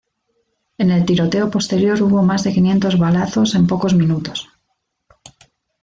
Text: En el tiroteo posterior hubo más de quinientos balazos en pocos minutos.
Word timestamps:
En 0.79 0.89
el 0.89 1.05
tiroteo 1.05 1.51
posterior 1.51 2.01
hubo 2.01 2.23
más 2.23 2.43
de 2.43 2.51
quinientos 2.51 2.97
balazos 2.97 3.53
en 3.53 3.67
pocos 3.67 3.93
minutos. 3.93 4.49